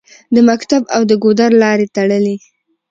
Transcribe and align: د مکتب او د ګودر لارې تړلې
د 0.35 0.37
مکتب 0.49 0.81
او 0.95 1.01
د 1.09 1.11
ګودر 1.23 1.51
لارې 1.63 1.87
تړلې 1.95 2.35